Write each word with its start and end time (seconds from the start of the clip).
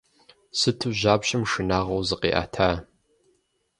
Сыту 0.59 0.89
жьапщэм 0.99 1.43
шынагъуэу 1.51 2.05
зыкъиӏэта! 2.07 2.69